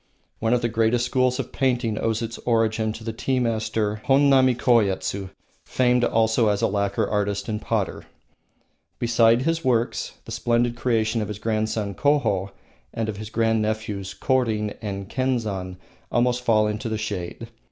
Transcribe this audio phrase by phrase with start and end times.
[0.39, 4.55] One of the greatest schools of painting owes its origin to the tea master Honnami
[4.57, 5.29] Koyetsu,
[5.63, 8.07] famed also as a lacquer artist and potter.
[8.97, 12.49] Beside his works, the splendid creation of his grandson, Koho,
[12.91, 15.77] and of his grand nephews, Korin and Kenzan,
[16.11, 17.49] almost fall into the shade.